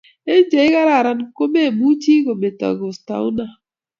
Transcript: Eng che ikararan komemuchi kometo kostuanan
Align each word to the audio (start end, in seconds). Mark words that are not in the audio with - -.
Eng 0.31 0.45
che 0.49 0.59
ikararan 0.67 1.19
komemuchi 1.37 2.13
kometo 2.25 2.67
kostuanan 2.79 3.51